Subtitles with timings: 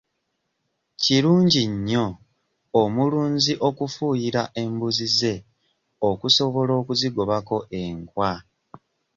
[1.01, 2.05] Kirungi nnyo
[2.81, 5.35] omulunzi okufuuyira embuzi ze
[6.09, 8.31] okusobola okuzigobako enkwa.